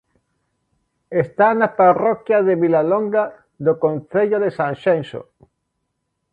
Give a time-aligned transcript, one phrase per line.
[1.23, 3.23] Está na parroquia de Vilalonga
[3.65, 5.21] do concello de Sanxenxo.